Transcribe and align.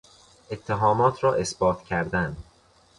اتهامات 0.51 1.23
را 1.23 1.33
اثبات 1.35 1.83
کردن 1.83 2.37